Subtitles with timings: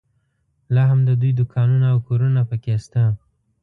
[0.73, 3.03] لا هم د دوی دوکانونه او کورونه په کې شته.